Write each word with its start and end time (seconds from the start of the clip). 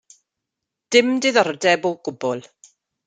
Dim 0.95 1.11
diddordeb 1.27 1.85
o 1.91 1.93
gwbl. 2.09 2.43